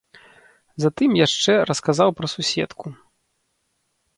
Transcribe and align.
Затым 0.85 1.09
яшчэ 1.27 1.51
расказаў 1.73 2.09
пра 2.21 2.27
суседку. 2.35 2.87